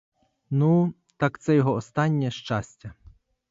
Ну, 0.49 0.93
так 1.17 1.39
це 1.39 1.55
його 1.55 1.71
останнє 1.73 2.31
щастя. 2.31 2.93